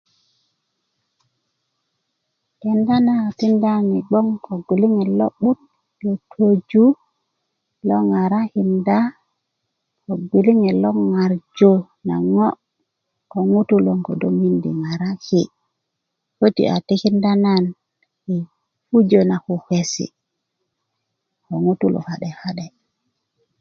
kenda 2.61 2.95
na 3.05 3.13
a 3.25 3.29
tikinda 3.37 3.69
nan 3.75 3.85
i 3.99 4.01
gboŋ 4.07 4.27
ko 4.43 4.51
gbiliŋet 4.65 5.11
lo'but 5.19 5.59
i 6.09 6.11
twöju 6.29 6.85
lo 7.87 7.97
ŋarakinda 8.09 8.97
ko 10.03 10.11
gwiliŋet 10.29 10.77
lo 10.83 10.89
ŋarju 11.11 11.71
na 12.07 12.15
ŋo' 12.33 12.59
ko 13.31 13.37
ŋutu 13.51 13.75
loŋ 13.85 13.99
kodo 14.07 14.27
mindi 14.39 14.69
ŋaraki 14.83 15.41
köti 16.37 16.63
a 16.73 16.75
tikinda 16.87 17.31
nan 17.45 17.63
i 18.33 18.35
pujö 18.89 19.19
na 19.29 19.35
kukesi 19.45 20.05
ko 21.45 21.53
ŋutu 21.63 21.85
ka'de 22.07 22.29
ka'de 22.39 22.65